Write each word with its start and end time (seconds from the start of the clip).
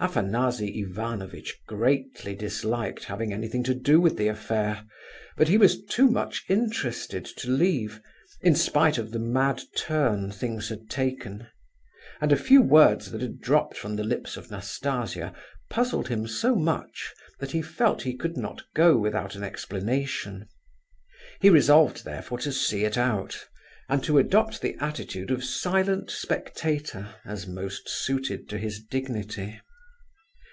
Afanasy 0.00 0.80
Ivanovitch 0.80 1.60
greatly 1.64 2.34
disliked 2.34 3.04
having 3.04 3.32
anything 3.32 3.62
to 3.62 3.72
do 3.74 4.00
with 4.00 4.16
the 4.16 4.26
affair, 4.26 4.84
but 5.36 5.46
he 5.46 5.56
was 5.56 5.80
too 5.84 6.10
much 6.10 6.44
interested 6.48 7.24
to 7.24 7.48
leave, 7.48 8.00
in 8.40 8.56
spite 8.56 8.98
of 8.98 9.12
the 9.12 9.20
mad 9.20 9.62
turn 9.76 10.32
things 10.32 10.70
had 10.70 10.90
taken; 10.90 11.46
and 12.20 12.32
a 12.32 12.36
few 12.36 12.62
words 12.62 13.12
that 13.12 13.20
had 13.20 13.40
dropped 13.40 13.76
from 13.76 13.94
the 13.94 14.02
lips 14.02 14.36
of 14.36 14.50
Nastasia 14.50 15.32
puzzled 15.70 16.08
him 16.08 16.26
so 16.26 16.56
much, 16.56 17.14
that 17.38 17.52
he 17.52 17.62
felt 17.62 18.02
he 18.02 18.16
could 18.16 18.36
not 18.36 18.62
go 18.74 18.96
without 18.98 19.36
an 19.36 19.44
explanation. 19.44 20.48
He 21.40 21.48
resolved 21.48 22.04
therefore, 22.04 22.40
to 22.40 22.50
see 22.50 22.82
it 22.84 22.98
out, 22.98 23.46
and 23.88 24.02
to 24.02 24.18
adopt 24.18 24.62
the 24.62 24.74
attitude 24.80 25.30
of 25.30 25.44
silent 25.44 26.10
spectator, 26.10 27.14
as 27.24 27.46
most 27.46 27.88
suited 27.88 28.48
to 28.48 28.58
his 28.58 28.80
dignity. 28.82 29.60